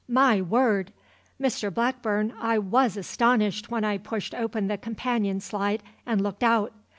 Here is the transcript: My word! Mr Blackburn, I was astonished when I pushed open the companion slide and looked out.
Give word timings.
My 0.09 0.41
word! 0.41 0.91
Mr 1.39 1.71
Blackburn, 1.71 2.33
I 2.41 2.57
was 2.57 2.97
astonished 2.97 3.69
when 3.69 3.83
I 3.83 3.99
pushed 3.99 4.33
open 4.33 4.65
the 4.65 4.75
companion 4.79 5.39
slide 5.41 5.83
and 6.07 6.21
looked 6.21 6.41
out. 6.41 6.73